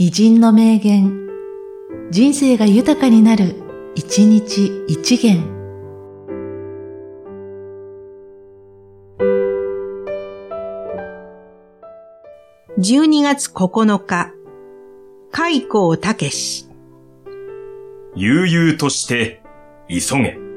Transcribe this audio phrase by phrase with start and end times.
[0.00, 1.26] 偉人の名言、
[2.12, 3.56] 人生が豊かになる、
[3.96, 5.42] 一日一元。
[12.78, 14.32] 12月9日、
[15.32, 16.68] 開口武史。
[18.14, 19.42] 悠々として、
[19.88, 20.47] 急げ。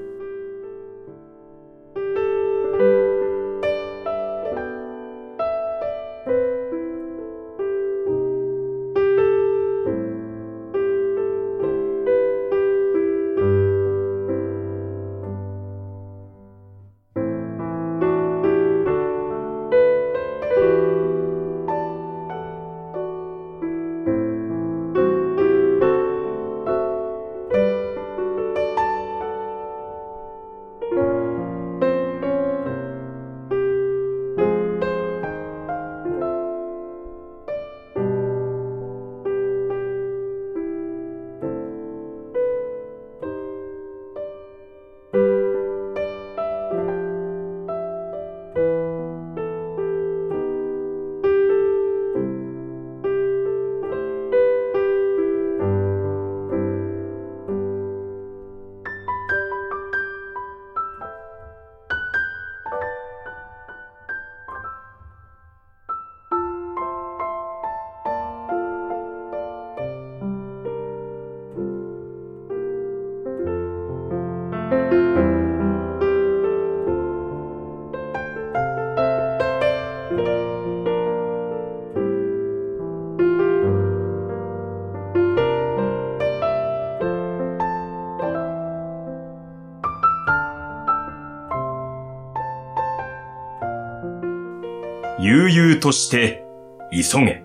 [95.24, 96.44] 悠々として、
[96.92, 97.44] 急げ。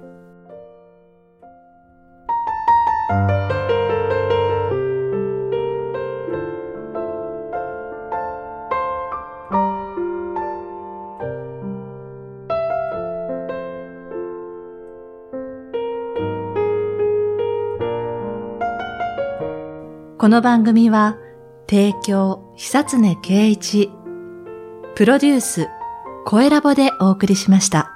[20.17, 21.19] この番組は、
[21.69, 23.91] 提供、久常圭一、
[24.95, 25.69] プロデュース、
[26.29, 27.96] 声ラボでお送りしました。